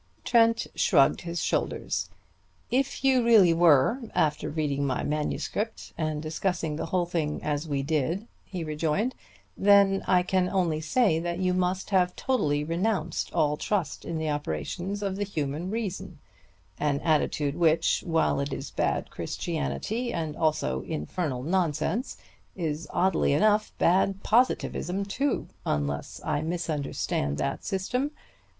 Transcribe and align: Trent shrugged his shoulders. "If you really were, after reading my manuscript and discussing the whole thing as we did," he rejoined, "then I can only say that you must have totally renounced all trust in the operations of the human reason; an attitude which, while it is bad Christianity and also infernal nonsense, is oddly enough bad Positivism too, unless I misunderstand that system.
Trent 0.23 0.65
shrugged 0.73 1.21
his 1.21 1.43
shoulders. 1.43 2.09
"If 2.71 3.03
you 3.05 3.23
really 3.23 3.53
were, 3.53 3.99
after 4.15 4.49
reading 4.49 4.83
my 4.83 5.03
manuscript 5.03 5.93
and 5.95 6.23
discussing 6.23 6.75
the 6.75 6.87
whole 6.87 7.05
thing 7.05 7.43
as 7.43 7.67
we 7.67 7.83
did," 7.83 8.25
he 8.43 8.63
rejoined, 8.63 9.13
"then 9.55 10.01
I 10.07 10.23
can 10.23 10.49
only 10.49 10.81
say 10.81 11.19
that 11.19 11.37
you 11.37 11.53
must 11.53 11.91
have 11.91 12.15
totally 12.15 12.63
renounced 12.63 13.31
all 13.31 13.57
trust 13.57 14.03
in 14.03 14.17
the 14.17 14.27
operations 14.27 15.03
of 15.03 15.17
the 15.17 15.23
human 15.23 15.69
reason; 15.69 16.17
an 16.79 16.99
attitude 17.01 17.55
which, 17.55 18.03
while 18.03 18.39
it 18.39 18.51
is 18.51 18.71
bad 18.71 19.11
Christianity 19.11 20.11
and 20.11 20.35
also 20.35 20.81
infernal 20.81 21.43
nonsense, 21.43 22.17
is 22.55 22.87
oddly 22.89 23.33
enough 23.33 23.71
bad 23.77 24.23
Positivism 24.23 25.05
too, 25.05 25.47
unless 25.63 26.19
I 26.25 26.41
misunderstand 26.41 27.37
that 27.37 27.63
system. 27.63 28.09